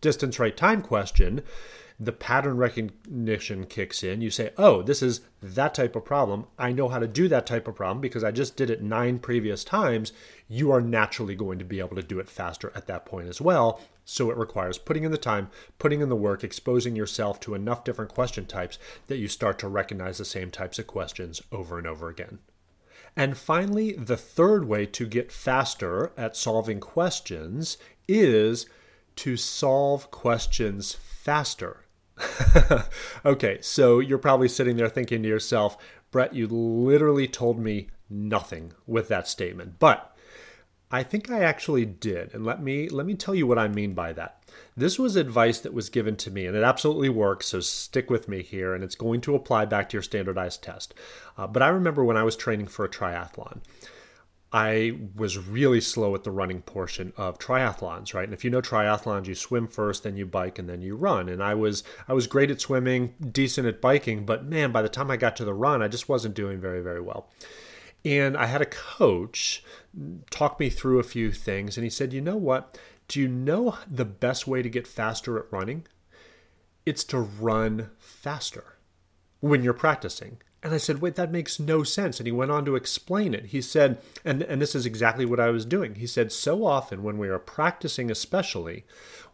distance 0.00 0.38
rate 0.38 0.56
time 0.56 0.82
question, 0.82 1.42
the 2.04 2.12
pattern 2.12 2.56
recognition 2.56 3.66
kicks 3.66 4.02
in. 4.02 4.20
You 4.20 4.30
say, 4.30 4.52
oh, 4.56 4.82
this 4.82 5.02
is 5.02 5.20
that 5.42 5.74
type 5.74 5.94
of 5.96 6.04
problem. 6.04 6.46
I 6.58 6.72
know 6.72 6.88
how 6.88 6.98
to 6.98 7.06
do 7.06 7.28
that 7.28 7.46
type 7.46 7.68
of 7.68 7.74
problem 7.74 8.00
because 8.00 8.24
I 8.24 8.30
just 8.30 8.56
did 8.56 8.70
it 8.70 8.82
nine 8.82 9.18
previous 9.18 9.64
times. 9.64 10.12
You 10.48 10.70
are 10.72 10.80
naturally 10.80 11.34
going 11.34 11.58
to 11.58 11.64
be 11.64 11.78
able 11.78 11.96
to 11.96 12.02
do 12.02 12.18
it 12.18 12.28
faster 12.28 12.72
at 12.74 12.86
that 12.86 13.06
point 13.06 13.28
as 13.28 13.40
well. 13.40 13.80
So 14.04 14.30
it 14.30 14.36
requires 14.36 14.78
putting 14.78 15.04
in 15.04 15.12
the 15.12 15.18
time, 15.18 15.50
putting 15.78 16.00
in 16.00 16.08
the 16.08 16.16
work, 16.16 16.44
exposing 16.44 16.96
yourself 16.96 17.40
to 17.40 17.54
enough 17.54 17.84
different 17.84 18.12
question 18.12 18.46
types 18.46 18.78
that 19.06 19.18
you 19.18 19.28
start 19.28 19.58
to 19.60 19.68
recognize 19.68 20.18
the 20.18 20.24
same 20.24 20.50
types 20.50 20.78
of 20.78 20.86
questions 20.86 21.40
over 21.52 21.78
and 21.78 21.86
over 21.86 22.08
again. 22.08 22.38
And 23.16 23.36
finally, 23.36 23.92
the 23.92 24.16
third 24.16 24.66
way 24.66 24.86
to 24.86 25.06
get 25.06 25.30
faster 25.30 26.12
at 26.16 26.36
solving 26.36 26.80
questions 26.80 27.78
is 28.08 28.66
to 29.16 29.36
solve 29.36 30.10
questions 30.10 30.94
faster. 30.94 31.83
okay, 33.24 33.58
so 33.60 33.98
you're 33.98 34.18
probably 34.18 34.48
sitting 34.48 34.76
there 34.76 34.88
thinking 34.88 35.22
to 35.22 35.28
yourself, 35.28 35.76
Brett, 36.10 36.34
you 36.34 36.46
literally 36.46 37.26
told 37.26 37.58
me 37.58 37.88
nothing 38.08 38.72
with 38.86 39.08
that 39.08 39.26
statement. 39.26 39.78
But 39.78 40.14
I 40.90 41.02
think 41.02 41.30
I 41.30 41.40
actually 41.40 41.84
did, 41.84 42.32
and 42.34 42.44
let 42.44 42.62
me 42.62 42.88
let 42.88 43.06
me 43.06 43.14
tell 43.14 43.34
you 43.34 43.46
what 43.46 43.58
I 43.58 43.66
mean 43.66 43.94
by 43.94 44.12
that. 44.12 44.40
This 44.76 44.98
was 44.98 45.16
advice 45.16 45.58
that 45.60 45.74
was 45.74 45.88
given 45.88 46.14
to 46.16 46.30
me, 46.30 46.46
and 46.46 46.56
it 46.56 46.62
absolutely 46.62 47.08
works. 47.08 47.46
So 47.46 47.60
stick 47.60 48.10
with 48.10 48.28
me 48.28 48.42
here, 48.42 48.74
and 48.74 48.84
it's 48.84 48.94
going 48.94 49.20
to 49.22 49.34
apply 49.34 49.64
back 49.64 49.88
to 49.88 49.94
your 49.94 50.02
standardized 50.02 50.62
test. 50.62 50.94
Uh, 51.36 51.48
but 51.48 51.62
I 51.62 51.68
remember 51.68 52.04
when 52.04 52.16
I 52.16 52.22
was 52.22 52.36
training 52.36 52.68
for 52.68 52.84
a 52.84 52.88
triathlon, 52.88 53.60
I 54.54 55.00
was 55.16 55.36
really 55.36 55.80
slow 55.80 56.14
at 56.14 56.22
the 56.22 56.30
running 56.30 56.62
portion 56.62 57.12
of 57.16 57.40
triathlons, 57.40 58.14
right? 58.14 58.22
And 58.22 58.32
if 58.32 58.44
you 58.44 58.50
know 58.50 58.62
triathlons, 58.62 59.26
you 59.26 59.34
swim 59.34 59.66
first, 59.66 60.04
then 60.04 60.16
you 60.16 60.26
bike, 60.26 60.60
and 60.60 60.68
then 60.68 60.80
you 60.80 60.94
run. 60.94 61.28
And 61.28 61.42
I 61.42 61.54
was 61.54 61.82
I 62.06 62.12
was 62.12 62.28
great 62.28 62.52
at 62.52 62.60
swimming, 62.60 63.14
decent 63.32 63.66
at 63.66 63.80
biking, 63.80 64.24
but 64.24 64.44
man, 64.44 64.70
by 64.70 64.80
the 64.80 64.88
time 64.88 65.10
I 65.10 65.16
got 65.16 65.34
to 65.36 65.44
the 65.44 65.52
run, 65.52 65.82
I 65.82 65.88
just 65.88 66.08
wasn't 66.08 66.36
doing 66.36 66.60
very 66.60 66.82
very 66.82 67.00
well. 67.00 67.28
And 68.04 68.36
I 68.36 68.46
had 68.46 68.62
a 68.62 68.66
coach 68.66 69.64
talk 70.30 70.60
me 70.60 70.70
through 70.70 71.00
a 71.00 71.02
few 71.02 71.32
things, 71.32 71.76
and 71.76 71.82
he 71.82 71.90
said, 71.90 72.12
"You 72.12 72.20
know 72.20 72.36
what? 72.36 72.78
Do 73.08 73.18
you 73.18 73.26
know 73.26 73.78
the 73.90 74.04
best 74.04 74.46
way 74.46 74.62
to 74.62 74.68
get 74.70 74.86
faster 74.86 75.36
at 75.36 75.50
running? 75.50 75.84
It's 76.86 77.02
to 77.04 77.18
run 77.18 77.90
faster 77.98 78.76
when 79.40 79.64
you're 79.64 79.74
practicing." 79.74 80.38
And 80.64 80.72
I 80.72 80.78
said, 80.78 81.02
wait, 81.02 81.14
that 81.16 81.30
makes 81.30 81.60
no 81.60 81.82
sense. 81.82 82.18
And 82.18 82.26
he 82.26 82.32
went 82.32 82.50
on 82.50 82.64
to 82.64 82.74
explain 82.74 83.34
it. 83.34 83.46
He 83.46 83.60
said, 83.60 83.98
and, 84.24 84.42
and 84.42 84.62
this 84.62 84.74
is 84.74 84.86
exactly 84.86 85.26
what 85.26 85.38
I 85.38 85.50
was 85.50 85.66
doing. 85.66 85.96
He 85.96 86.06
said, 86.06 86.32
so 86.32 86.64
often 86.64 87.02
when 87.02 87.18
we 87.18 87.28
are 87.28 87.38
practicing, 87.38 88.10
especially, 88.10 88.86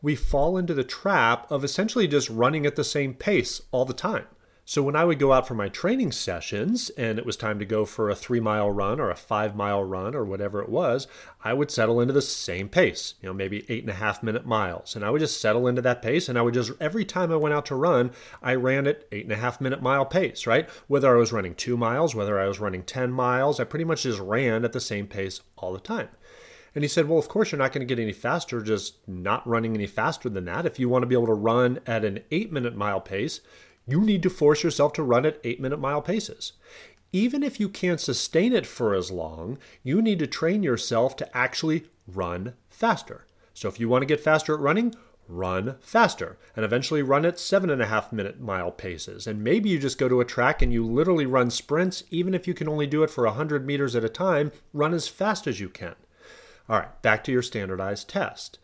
we 0.03 0.17
fall 0.17 0.59
into 0.59 0.75
the 0.75 0.83
trap 0.83 1.49
of 1.49 1.63
essentially 1.63 2.09
just 2.09 2.29
running 2.29 2.67
at 2.67 2.75
the 2.75 2.83
same 2.83 3.15
pace 3.15 3.63
all 3.71 3.85
the 3.85 3.95
time. 3.95 4.27
So 4.71 4.85
when 4.85 4.95
I 4.95 5.05
would 5.05 5.19
go 5.19 5.33
out 5.33 5.49
for 5.49 5.57
my 5.57 5.69
training 5.69 6.13
sessions 6.13 6.91
and 6.91 7.19
it 7.19 7.27
was 7.27 7.37
time 7.37 7.59
to 7.59 7.65
go 7.65 7.85
for 7.85 8.09
a 8.09 8.15
three 8.15 8.39
mile 8.39 8.71
run 8.71 9.01
or 9.01 9.11
a 9.11 9.17
five 9.17 9.57
mile 9.57 9.83
run 9.83 10.15
or 10.15 10.25
whatever 10.25 10.63
it 10.63 10.69
was, 10.69 11.09
I 11.43 11.55
would 11.55 11.73
settle 11.73 12.01
into 12.01 12.15
the 12.15 12.23
same 12.23 12.69
pace, 12.69 13.15
you 13.21 13.29
know, 13.29 13.33
maybe 13.33 13.67
eight 13.69 13.83
and 13.83 13.91
a 13.91 13.95
half 13.95 14.23
minute 14.23 14.47
miles. 14.47 14.95
And 14.95 15.05
I 15.05 15.11
would 15.11 15.19
just 15.19 15.41
settle 15.41 15.67
into 15.67 15.83
that 15.83 16.03
pace. 16.03 16.29
And 16.29 16.39
I 16.39 16.43
would 16.43 16.55
just, 16.55 16.71
every 16.79 17.05
time 17.05 17.33
I 17.33 17.37
went 17.37 17.53
out 17.53 17.67
to 17.67 17.75
run, 17.75 18.13
I 18.41 18.55
ran 18.55 18.87
at 18.87 19.09
eight 19.11 19.25
and 19.25 19.33
a 19.33 19.39
half 19.39 19.61
minute 19.61 19.83
mile 19.83 20.07
pace, 20.07 20.47
right? 20.47 20.71
Whether 20.87 21.13
I 21.13 21.19
was 21.19 21.33
running 21.33 21.57
two 21.57 21.77
miles, 21.77 22.15
whether 22.15 22.39
I 22.39 22.47
was 22.47 22.61
running 22.61 22.85
10 22.85 23.11
miles, 23.11 23.59
I 23.59 23.65
pretty 23.65 23.85
much 23.85 24.05
just 24.05 24.21
ran 24.21 24.65
at 24.65 24.73
the 24.73 24.79
same 24.79 25.09
pace 25.09 25.41
all 25.57 25.73
the 25.73 25.81
time. 25.81 26.11
And 26.77 26.85
he 26.85 26.89
said, 26.89 27.09
Well, 27.09 27.19
of 27.19 27.27
course, 27.27 27.51
you're 27.51 27.59
not 27.59 27.73
going 27.73 27.85
to 27.85 27.93
get 27.93 28.01
any 28.01 28.13
faster 28.13 28.63
just 28.63 28.99
not 29.09 29.45
running 29.49 29.75
any 29.75 29.89
faster 29.89 30.29
than 30.29 30.45
that. 30.45 30.65
If 30.65 30.79
you 30.79 30.89
want 30.89 31.03
to 31.03 31.09
be 31.09 31.17
able 31.17 31.27
to 31.27 31.35
run 31.35 31.81
at 31.89 32.05
an 32.05 32.21
eight 32.31 32.53
minute 32.53 32.77
mile 32.77 33.01
pace, 33.01 33.41
you 33.91 34.01
need 34.01 34.23
to 34.23 34.31
force 34.31 34.63
yourself 34.63 34.93
to 34.95 35.03
run 35.03 35.27
at 35.27 35.41
eight 35.45 35.61
minute 35.61 35.79
mile 35.79 36.03
paces. 36.03 36.53
Even 37.13 37.43
if 37.43 37.59
you 37.59 37.69
can't 37.69 38.01
sustain 38.01 38.53
it 38.53 38.67
for 38.67 38.95
as 38.95 39.11
long, 39.11 39.59
you 39.83 40.01
need 40.01 40.19
to 40.21 40.27
train 40.27 40.63
yourself 40.63 41.17
to 41.17 41.37
actually 41.37 41.87
run 42.07 42.55
faster. 42.69 43.27
So 43.53 43.69
if 43.69 43.81
you 43.81 43.89
want 43.89 44.03
to 44.03 44.07
get 44.07 44.21
faster 44.21 44.55
at 44.55 44.61
running, 44.61 44.95
run 45.29 45.77
faster 45.81 46.39
and 46.57 46.65
eventually 46.65 47.03
run 47.03 47.25
at 47.25 47.39
seven 47.39 47.71
and 47.71 47.81
a 47.83 47.87
half 47.87 48.13
minute 48.13 48.41
mile 48.41 48.71
paces. 48.71 49.27
And 49.27 49.43
maybe 49.43 49.69
you 49.69 49.79
just 49.79 49.99
go 49.99 50.09
to 50.09 50.21
a 50.21 50.25
track 50.25 50.63
and 50.63 50.73
you 50.73 50.85
literally 50.85 51.27
run 51.27 51.51
sprints, 51.51 52.05
even 52.11 52.35
if 52.35 52.47
you 52.47 52.55
can 52.55 52.69
only 52.69 52.87
do 52.87 53.03
it 53.03 53.11
for 53.11 53.25
100 53.25 53.67
meters 53.67 53.97
at 53.97 54.05
a 54.05 54.09
time, 54.09 54.53
run 54.73 54.95
as 54.95 55.09
fast 55.09 55.47
as 55.47 55.61
you 55.61 55.69
can. 55.69 55.95
All 56.69 56.79
right, 56.79 57.03
back 57.03 57.25
to 57.25 57.33
your 57.33 57.43
standardized 57.43 58.09
test. 58.09 58.59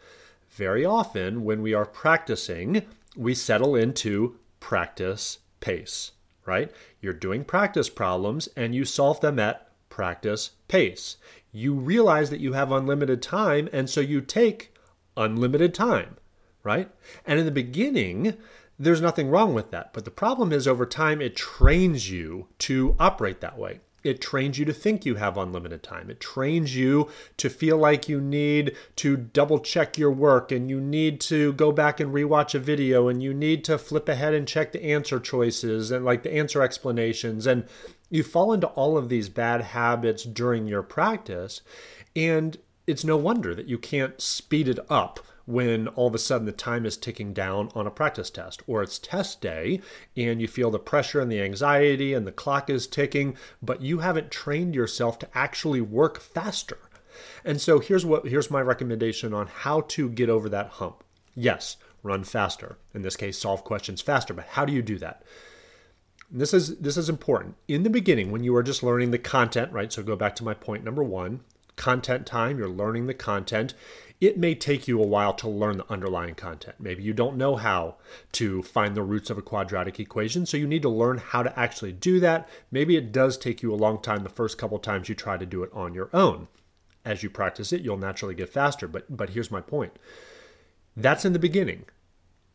Very 0.50 0.84
often, 0.84 1.44
when 1.44 1.60
we 1.62 1.74
are 1.74 1.84
practicing, 1.84 2.82
we 3.16 3.34
settle 3.34 3.74
into 3.74 4.38
practice 4.60 5.38
pace, 5.60 6.12
right? 6.44 6.70
You're 7.00 7.12
doing 7.12 7.44
practice 7.44 7.88
problems 7.88 8.48
and 8.56 8.74
you 8.74 8.84
solve 8.84 9.20
them 9.20 9.38
at 9.38 9.70
practice 9.88 10.50
pace. 10.68 11.16
You 11.52 11.74
realize 11.74 12.30
that 12.30 12.40
you 12.40 12.52
have 12.52 12.70
unlimited 12.70 13.22
time, 13.22 13.68
and 13.72 13.88
so 13.88 14.00
you 14.00 14.20
take 14.20 14.74
unlimited 15.16 15.72
time, 15.72 16.16
right? 16.62 16.90
And 17.24 17.38
in 17.38 17.46
the 17.46 17.50
beginning, 17.50 18.36
there's 18.78 19.00
nothing 19.00 19.30
wrong 19.30 19.54
with 19.54 19.70
that. 19.70 19.94
But 19.94 20.04
the 20.04 20.10
problem 20.10 20.52
is, 20.52 20.68
over 20.68 20.84
time, 20.84 21.22
it 21.22 21.34
trains 21.34 22.10
you 22.10 22.48
to 22.58 22.94
operate 22.98 23.40
that 23.40 23.58
way. 23.58 23.80
It 24.06 24.20
trains 24.20 24.58
you 24.58 24.64
to 24.64 24.72
think 24.72 25.04
you 25.04 25.16
have 25.16 25.36
unlimited 25.36 25.82
time. 25.82 26.10
It 26.10 26.20
trains 26.20 26.76
you 26.76 27.10
to 27.38 27.50
feel 27.50 27.76
like 27.76 28.08
you 28.08 28.20
need 28.20 28.76
to 28.96 29.16
double 29.16 29.58
check 29.58 29.98
your 29.98 30.12
work 30.12 30.52
and 30.52 30.70
you 30.70 30.80
need 30.80 31.20
to 31.22 31.52
go 31.54 31.72
back 31.72 31.98
and 31.98 32.14
rewatch 32.14 32.54
a 32.54 32.60
video 32.60 33.08
and 33.08 33.22
you 33.22 33.34
need 33.34 33.64
to 33.64 33.78
flip 33.78 34.08
ahead 34.08 34.32
and 34.32 34.46
check 34.46 34.72
the 34.72 34.84
answer 34.84 35.18
choices 35.18 35.90
and 35.90 36.04
like 36.04 36.22
the 36.22 36.32
answer 36.32 36.62
explanations. 36.62 37.46
And 37.46 37.66
you 38.08 38.22
fall 38.22 38.52
into 38.52 38.68
all 38.68 38.96
of 38.96 39.08
these 39.08 39.28
bad 39.28 39.60
habits 39.60 40.22
during 40.22 40.66
your 40.66 40.82
practice. 40.82 41.60
And 42.14 42.56
it's 42.86 43.04
no 43.04 43.16
wonder 43.16 43.54
that 43.54 43.66
you 43.66 43.78
can't 43.78 44.20
speed 44.20 44.68
it 44.68 44.78
up 44.88 45.20
when 45.46 45.88
all 45.88 46.08
of 46.08 46.14
a 46.14 46.18
sudden 46.18 46.44
the 46.44 46.52
time 46.52 46.84
is 46.84 46.96
ticking 46.96 47.32
down 47.32 47.70
on 47.74 47.86
a 47.86 47.90
practice 47.90 48.30
test 48.30 48.62
or 48.66 48.82
it's 48.82 48.98
test 48.98 49.40
day 49.40 49.80
and 50.16 50.40
you 50.40 50.48
feel 50.48 50.70
the 50.70 50.78
pressure 50.78 51.20
and 51.20 51.30
the 51.30 51.40
anxiety 51.40 52.12
and 52.12 52.26
the 52.26 52.32
clock 52.32 52.68
is 52.68 52.86
ticking, 52.86 53.36
but 53.62 53.80
you 53.80 54.00
haven't 54.00 54.30
trained 54.30 54.74
yourself 54.74 55.18
to 55.18 55.28
actually 55.34 55.80
work 55.80 56.20
faster. 56.20 56.78
And 57.44 57.60
so 57.60 57.78
here's 57.78 58.04
what 58.04 58.26
here's 58.28 58.50
my 58.50 58.60
recommendation 58.60 59.32
on 59.32 59.46
how 59.46 59.82
to 59.82 60.08
get 60.08 60.28
over 60.28 60.48
that 60.48 60.68
hump. 60.68 61.02
Yes, 61.34 61.76
run 62.02 62.24
faster. 62.24 62.76
In 62.94 63.02
this 63.02 63.16
case, 63.16 63.38
solve 63.38 63.64
questions 63.64 64.02
faster, 64.02 64.34
but 64.34 64.46
how 64.48 64.64
do 64.64 64.72
you 64.72 64.82
do 64.82 64.98
that? 64.98 65.22
This 66.30 66.52
is 66.52 66.76
this 66.78 66.96
is 66.96 67.08
important. 67.08 67.54
In 67.68 67.84
the 67.84 67.90
beginning 67.90 68.30
when 68.30 68.42
you 68.44 68.54
are 68.56 68.62
just 68.62 68.82
learning 68.82 69.12
the 69.12 69.18
content, 69.18 69.72
right? 69.72 69.92
So 69.92 70.02
go 70.02 70.16
back 70.16 70.34
to 70.36 70.44
my 70.44 70.54
point 70.54 70.84
number 70.84 71.02
1, 71.02 71.40
content 71.76 72.26
time, 72.26 72.58
you're 72.58 72.68
learning 72.68 73.06
the 73.06 73.14
content 73.14 73.74
it 74.20 74.38
may 74.38 74.54
take 74.54 74.88
you 74.88 75.00
a 75.00 75.06
while 75.06 75.34
to 75.34 75.48
learn 75.48 75.76
the 75.76 75.92
underlying 75.92 76.34
content. 76.34 76.76
Maybe 76.78 77.02
you 77.02 77.12
don't 77.12 77.36
know 77.36 77.56
how 77.56 77.96
to 78.32 78.62
find 78.62 78.96
the 78.96 79.02
roots 79.02 79.28
of 79.28 79.36
a 79.36 79.42
quadratic 79.42 80.00
equation, 80.00 80.46
so 80.46 80.56
you 80.56 80.66
need 80.66 80.82
to 80.82 80.88
learn 80.88 81.18
how 81.18 81.42
to 81.42 81.58
actually 81.58 81.92
do 81.92 82.18
that. 82.20 82.48
Maybe 82.70 82.96
it 82.96 83.12
does 83.12 83.36
take 83.36 83.62
you 83.62 83.72
a 83.72 83.76
long 83.76 84.00
time 84.00 84.22
the 84.22 84.30
first 84.30 84.56
couple 84.56 84.78
times 84.78 85.08
you 85.08 85.14
try 85.14 85.36
to 85.36 85.44
do 85.44 85.62
it 85.62 85.70
on 85.72 85.92
your 85.92 86.08
own. 86.14 86.48
As 87.04 87.22
you 87.22 87.30
practice 87.30 87.72
it, 87.72 87.82
you'll 87.82 87.98
naturally 87.98 88.34
get 88.34 88.48
faster, 88.48 88.88
but 88.88 89.14
but 89.14 89.30
here's 89.30 89.50
my 89.50 89.60
point. 89.60 89.92
That's 90.96 91.24
in 91.24 91.34
the 91.34 91.38
beginning. 91.38 91.84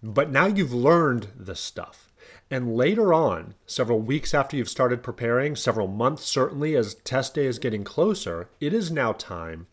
But 0.04 0.32
now 0.32 0.48
you've 0.48 0.74
learned 0.74 1.28
the 1.38 1.56
stuff. 1.56 2.11
And 2.52 2.76
later 2.76 3.14
on, 3.14 3.54
several 3.66 4.02
weeks 4.02 4.34
after 4.34 4.58
you've 4.58 4.68
started 4.68 5.02
preparing, 5.02 5.56
several 5.56 5.88
months 5.88 6.26
certainly, 6.26 6.76
as 6.76 6.96
test 6.96 7.34
day 7.34 7.46
is 7.46 7.60
getting 7.60 7.86
closer, 7.86 8.50
it 8.60 8.74
is 8.74 8.92
now 8.92 9.14
time 9.14 9.68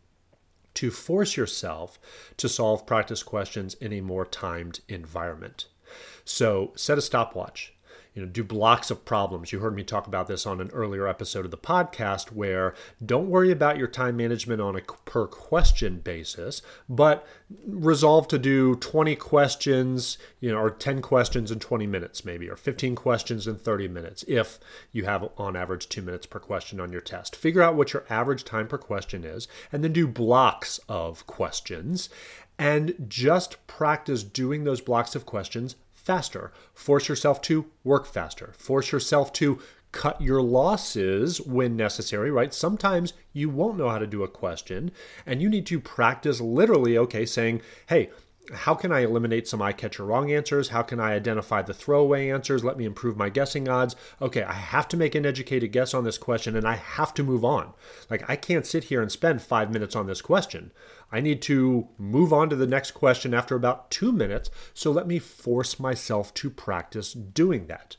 to 0.74 0.92
force 0.92 1.36
yourself 1.36 1.98
to 2.36 2.48
solve 2.48 2.86
practice 2.86 3.24
questions 3.24 3.74
in 3.74 3.92
a 3.92 4.00
more 4.00 4.24
timed 4.24 4.78
environment. 4.88 5.66
So 6.24 6.72
set 6.76 6.98
a 6.98 7.02
stopwatch 7.02 7.74
you 8.18 8.24
know, 8.24 8.30
do 8.32 8.42
blocks 8.42 8.90
of 8.90 9.04
problems. 9.04 9.52
You 9.52 9.60
heard 9.60 9.76
me 9.76 9.84
talk 9.84 10.08
about 10.08 10.26
this 10.26 10.44
on 10.44 10.60
an 10.60 10.70
earlier 10.72 11.06
episode 11.06 11.44
of 11.44 11.52
the 11.52 11.56
podcast 11.56 12.32
where 12.32 12.74
don't 13.04 13.30
worry 13.30 13.52
about 13.52 13.78
your 13.78 13.86
time 13.86 14.16
management 14.16 14.60
on 14.60 14.74
a 14.74 14.80
per 14.80 15.28
question 15.28 16.00
basis, 16.00 16.60
but 16.88 17.24
resolve 17.64 18.26
to 18.26 18.36
do 18.36 18.74
20 18.74 19.14
questions, 19.14 20.18
you 20.40 20.50
know, 20.50 20.58
or 20.58 20.68
10 20.68 21.00
questions 21.00 21.52
in 21.52 21.60
20 21.60 21.86
minutes 21.86 22.24
maybe, 22.24 22.50
or 22.50 22.56
15 22.56 22.96
questions 22.96 23.46
in 23.46 23.54
30 23.54 23.86
minutes 23.86 24.24
if 24.26 24.58
you 24.90 25.04
have 25.04 25.28
on 25.36 25.54
average 25.54 25.88
2 25.88 26.02
minutes 26.02 26.26
per 26.26 26.40
question 26.40 26.80
on 26.80 26.90
your 26.90 27.00
test. 27.00 27.36
Figure 27.36 27.62
out 27.62 27.76
what 27.76 27.92
your 27.92 28.04
average 28.10 28.42
time 28.42 28.66
per 28.66 28.78
question 28.78 29.22
is 29.22 29.46
and 29.70 29.84
then 29.84 29.92
do 29.92 30.08
blocks 30.08 30.80
of 30.88 31.24
questions 31.28 32.08
and 32.58 32.96
just 33.06 33.64
practice 33.68 34.24
doing 34.24 34.64
those 34.64 34.80
blocks 34.80 35.14
of 35.14 35.24
questions 35.24 35.76
faster. 36.08 36.50
Force 36.72 37.06
yourself 37.06 37.42
to 37.42 37.66
work 37.84 38.06
faster. 38.06 38.54
Force 38.56 38.92
yourself 38.92 39.30
to 39.34 39.58
cut 39.92 40.18
your 40.22 40.40
losses 40.40 41.38
when 41.38 41.76
necessary, 41.76 42.30
right? 42.30 42.54
Sometimes 42.54 43.12
you 43.34 43.50
won't 43.50 43.76
know 43.76 43.90
how 43.90 43.98
to 43.98 44.06
do 44.06 44.22
a 44.22 44.28
question 44.28 44.90
and 45.26 45.42
you 45.42 45.50
need 45.50 45.66
to 45.66 45.78
practice 45.78 46.40
literally, 46.40 46.96
okay, 46.96 47.26
saying, 47.26 47.60
hey, 47.90 48.08
how 48.52 48.74
can 48.74 48.92
I 48.92 49.00
eliminate 49.00 49.46
some 49.46 49.60
eye 49.60 49.72
catcher 49.72 50.04
wrong 50.04 50.30
answers? 50.30 50.68
How 50.68 50.82
can 50.82 51.00
I 51.00 51.12
identify 51.12 51.62
the 51.62 51.74
throwaway 51.74 52.30
answers? 52.30 52.64
Let 52.64 52.78
me 52.78 52.84
improve 52.84 53.16
my 53.16 53.28
guessing 53.28 53.68
odds. 53.68 53.96
Okay, 54.20 54.42
I 54.42 54.52
have 54.52 54.88
to 54.88 54.96
make 54.96 55.14
an 55.14 55.26
educated 55.26 55.72
guess 55.72 55.94
on 55.94 56.04
this 56.04 56.18
question 56.18 56.56
and 56.56 56.66
I 56.66 56.76
have 56.76 57.12
to 57.14 57.22
move 57.22 57.44
on. 57.44 57.72
Like, 58.08 58.28
I 58.28 58.36
can't 58.36 58.66
sit 58.66 58.84
here 58.84 59.02
and 59.02 59.12
spend 59.12 59.42
five 59.42 59.72
minutes 59.72 59.94
on 59.94 60.06
this 60.06 60.22
question. 60.22 60.72
I 61.10 61.20
need 61.20 61.42
to 61.42 61.88
move 61.98 62.32
on 62.32 62.50
to 62.50 62.56
the 62.56 62.66
next 62.66 62.92
question 62.92 63.34
after 63.34 63.54
about 63.54 63.90
two 63.90 64.12
minutes. 64.12 64.50
So 64.74 64.90
let 64.90 65.06
me 65.06 65.18
force 65.18 65.78
myself 65.78 66.32
to 66.34 66.50
practice 66.50 67.12
doing 67.12 67.66
that. 67.66 67.96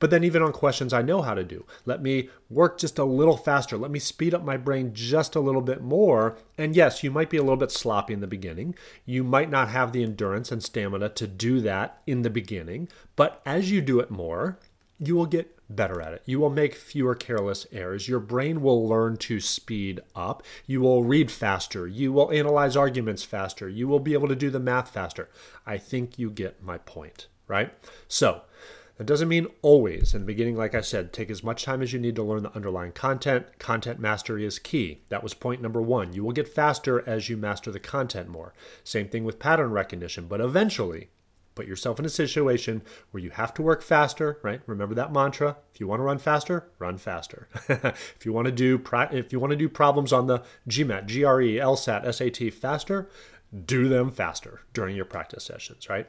But 0.00 0.10
then, 0.10 0.24
even 0.24 0.42
on 0.42 0.52
questions 0.52 0.92
I 0.92 1.02
know 1.02 1.22
how 1.22 1.34
to 1.34 1.44
do, 1.44 1.64
let 1.84 2.02
me 2.02 2.30
work 2.48 2.78
just 2.78 2.98
a 2.98 3.04
little 3.04 3.36
faster. 3.36 3.76
Let 3.76 3.90
me 3.90 4.00
speed 4.00 4.34
up 4.34 4.42
my 4.42 4.56
brain 4.56 4.90
just 4.92 5.36
a 5.36 5.40
little 5.40 5.60
bit 5.60 5.82
more. 5.82 6.36
And 6.58 6.74
yes, 6.74 7.04
you 7.04 7.10
might 7.10 7.30
be 7.30 7.36
a 7.36 7.42
little 7.42 7.56
bit 7.56 7.70
sloppy 7.70 8.14
in 8.14 8.20
the 8.20 8.26
beginning. 8.26 8.74
You 9.04 9.22
might 9.22 9.50
not 9.50 9.68
have 9.68 9.92
the 9.92 10.02
endurance 10.02 10.50
and 10.50 10.64
stamina 10.64 11.10
to 11.10 11.26
do 11.28 11.60
that 11.60 12.00
in 12.06 12.22
the 12.22 12.30
beginning. 12.30 12.88
But 13.14 13.42
as 13.46 13.70
you 13.70 13.80
do 13.82 14.00
it 14.00 14.10
more, 14.10 14.58
you 14.98 15.16
will 15.16 15.26
get 15.26 15.56
better 15.68 16.00
at 16.00 16.12
it. 16.12 16.22
You 16.26 16.40
will 16.40 16.50
make 16.50 16.74
fewer 16.74 17.14
careless 17.14 17.66
errors. 17.72 18.08
Your 18.08 18.20
brain 18.20 18.60
will 18.60 18.88
learn 18.88 19.16
to 19.18 19.40
speed 19.40 20.00
up. 20.14 20.42
You 20.66 20.80
will 20.80 21.04
read 21.04 21.30
faster. 21.30 21.86
You 21.86 22.12
will 22.12 22.30
analyze 22.32 22.76
arguments 22.76 23.22
faster. 23.22 23.68
You 23.68 23.86
will 23.86 24.00
be 24.00 24.12
able 24.12 24.28
to 24.28 24.36
do 24.36 24.50
the 24.50 24.60
math 24.60 24.90
faster. 24.90 25.28
I 25.66 25.78
think 25.78 26.18
you 26.18 26.30
get 26.30 26.62
my 26.62 26.78
point, 26.78 27.28
right? 27.46 27.72
So, 28.08 28.42
that 29.00 29.06
doesn't 29.06 29.28
mean 29.28 29.46
always. 29.62 30.12
In 30.12 30.20
the 30.20 30.26
beginning, 30.26 30.58
like 30.58 30.74
I 30.74 30.82
said, 30.82 31.10
take 31.10 31.30
as 31.30 31.42
much 31.42 31.64
time 31.64 31.80
as 31.80 31.90
you 31.90 31.98
need 31.98 32.16
to 32.16 32.22
learn 32.22 32.42
the 32.42 32.54
underlying 32.54 32.92
content. 32.92 33.58
Content 33.58 33.98
mastery 33.98 34.44
is 34.44 34.58
key. 34.58 35.04
That 35.08 35.22
was 35.22 35.32
point 35.32 35.62
number 35.62 35.80
one. 35.80 36.12
You 36.12 36.22
will 36.22 36.32
get 36.32 36.46
faster 36.46 37.02
as 37.08 37.30
you 37.30 37.38
master 37.38 37.70
the 37.70 37.80
content 37.80 38.28
more. 38.28 38.52
Same 38.84 39.08
thing 39.08 39.24
with 39.24 39.38
pattern 39.38 39.70
recognition, 39.70 40.26
but 40.26 40.42
eventually, 40.42 41.08
put 41.54 41.66
yourself 41.66 41.98
in 41.98 42.04
a 42.04 42.10
situation 42.10 42.82
where 43.10 43.22
you 43.22 43.30
have 43.30 43.54
to 43.54 43.62
work 43.62 43.80
faster, 43.80 44.38
right? 44.42 44.60
Remember 44.66 44.94
that 44.94 45.14
mantra. 45.14 45.56
If 45.72 45.80
you 45.80 45.86
want 45.86 46.00
to 46.00 46.04
run 46.04 46.18
faster, 46.18 46.68
run 46.78 46.98
faster. 46.98 47.48
if 47.70 48.26
you 48.26 48.34
want 48.34 48.48
to 48.48 48.52
do 48.52 48.82
if 48.92 49.32
you 49.32 49.40
want 49.40 49.52
to 49.52 49.56
do 49.56 49.70
problems 49.70 50.12
on 50.12 50.26
the 50.26 50.42
GMAT, 50.68 51.06
GRE, 51.06 51.58
LSAT, 51.58 52.14
SAT 52.14 52.52
faster, 52.52 53.08
do 53.66 53.88
them 53.88 54.10
faster 54.10 54.60
during 54.72 54.94
your 54.94 55.04
practice 55.04 55.44
sessions, 55.44 55.88
right? 55.88 56.08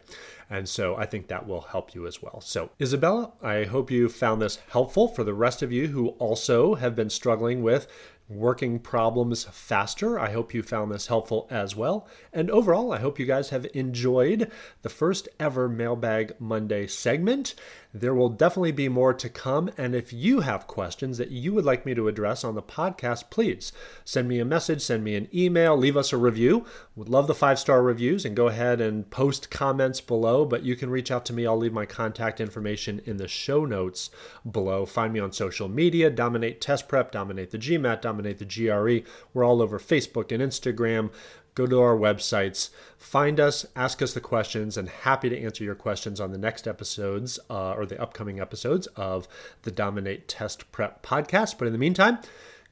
And 0.49 0.67
so 0.69 0.95
I 0.95 1.05
think 1.05 1.27
that 1.27 1.47
will 1.47 1.61
help 1.61 1.95
you 1.95 2.05
as 2.05 2.21
well. 2.21 2.41
So, 2.41 2.69
Isabella, 2.79 3.31
I 3.41 3.63
hope 3.63 3.89
you 3.89 4.09
found 4.09 4.41
this 4.41 4.59
helpful 4.69 5.07
for 5.07 5.23
the 5.23 5.33
rest 5.33 5.61
of 5.61 5.71
you 5.71 5.87
who 5.87 6.09
also 6.09 6.75
have 6.75 6.95
been 6.95 7.09
struggling 7.09 7.63
with 7.63 7.87
working 8.31 8.79
problems 8.79 9.43
faster. 9.43 10.17
I 10.17 10.31
hope 10.31 10.53
you 10.53 10.63
found 10.63 10.91
this 10.91 11.07
helpful 11.07 11.47
as 11.49 11.75
well. 11.75 12.07
And 12.31 12.49
overall, 12.49 12.91
I 12.91 12.99
hope 12.99 13.19
you 13.19 13.25
guys 13.25 13.49
have 13.49 13.67
enjoyed 13.73 14.49
the 14.81 14.89
first 14.89 15.27
ever 15.39 15.67
Mailbag 15.67 16.39
Monday 16.39 16.87
segment. 16.87 17.55
There 17.93 18.15
will 18.15 18.29
definitely 18.29 18.71
be 18.71 18.87
more 18.87 19.13
to 19.13 19.29
come. 19.29 19.69
And 19.77 19.93
if 19.93 20.13
you 20.13 20.41
have 20.41 20.67
questions 20.67 21.17
that 21.17 21.31
you 21.31 21.53
would 21.53 21.65
like 21.65 21.85
me 21.85 21.93
to 21.93 22.07
address 22.07 22.43
on 22.43 22.55
the 22.55 22.61
podcast, 22.61 23.29
please 23.29 23.73
send 24.05 24.29
me 24.29 24.39
a 24.39 24.45
message, 24.45 24.81
send 24.81 25.03
me 25.03 25.15
an 25.15 25.27
email, 25.33 25.75
leave 25.75 25.97
us 25.97 26.13
a 26.13 26.17
review. 26.17 26.65
Would 27.01 27.09
love 27.09 27.25
the 27.25 27.33
five 27.33 27.57
star 27.57 27.81
reviews 27.81 28.25
and 28.25 28.35
go 28.35 28.47
ahead 28.47 28.79
and 28.79 29.09
post 29.09 29.49
comments 29.49 29.99
below. 29.99 30.45
But 30.45 30.61
you 30.61 30.75
can 30.75 30.91
reach 30.91 31.09
out 31.09 31.25
to 31.25 31.33
me. 31.33 31.47
I'll 31.47 31.57
leave 31.57 31.73
my 31.73 31.87
contact 31.87 32.39
information 32.39 33.01
in 33.07 33.17
the 33.17 33.27
show 33.27 33.65
notes 33.65 34.11
below. 34.49 34.85
Find 34.85 35.11
me 35.11 35.19
on 35.19 35.31
social 35.31 35.67
media, 35.67 36.11
Dominate 36.11 36.61
Test 36.61 36.87
Prep, 36.87 37.11
Dominate 37.11 37.49
the 37.49 37.57
GMAT, 37.57 38.01
Dominate 38.01 38.37
the 38.37 38.45
GRE. 38.45 39.09
We're 39.33 39.43
all 39.43 39.63
over 39.63 39.79
Facebook 39.79 40.31
and 40.31 40.43
Instagram 40.43 41.09
go 41.55 41.65
to 41.65 41.81
our 41.81 41.97
websites, 41.97 42.69
find 42.99 43.39
us, 43.39 43.65
ask 43.75 44.03
us 44.03 44.13
the 44.13 44.21
questions, 44.21 44.77
and 44.77 44.87
happy 44.87 45.27
to 45.27 45.41
answer 45.41 45.63
your 45.63 45.75
questions 45.75 46.21
on 46.21 46.31
the 46.31 46.37
next 46.37 46.67
episodes 46.67 47.39
uh, 47.49 47.73
or 47.73 47.87
the 47.87 47.99
upcoming 47.99 48.39
episodes 48.39 48.85
of 48.95 49.27
the 49.63 49.71
Dominate 49.71 50.27
Test 50.27 50.71
Prep 50.71 51.03
podcast. 51.03 51.57
But 51.57 51.65
in 51.65 51.73
the 51.73 51.79
meantime, 51.79 52.19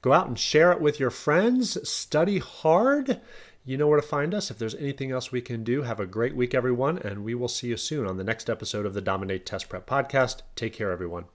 go 0.03 0.13
out 0.13 0.27
and 0.27 0.37
share 0.37 0.71
it 0.71 0.79
with 0.79 0.99
your 0.99 1.09
friends, 1.09 1.89
study 1.89 2.37
hard. 2.37 3.19
You 3.69 3.77
know 3.77 3.85
where 3.85 4.01
to 4.01 4.07
find 4.07 4.33
us. 4.33 4.49
If 4.49 4.57
there's 4.57 4.73
anything 4.73 5.11
else 5.11 5.31
we 5.31 5.41
can 5.41 5.63
do, 5.63 5.83
have 5.83 5.99
a 5.99 6.07
great 6.07 6.35
week, 6.35 6.55
everyone, 6.55 6.97
and 6.97 7.23
we 7.23 7.35
will 7.35 7.47
see 7.47 7.67
you 7.67 7.77
soon 7.77 8.07
on 8.07 8.17
the 8.17 8.23
next 8.23 8.49
episode 8.49 8.83
of 8.83 8.95
the 8.95 8.99
Dominate 8.99 9.45
Test 9.45 9.69
Prep 9.69 9.85
podcast. 9.85 10.41
Take 10.55 10.73
care, 10.73 10.91
everyone. 10.91 11.25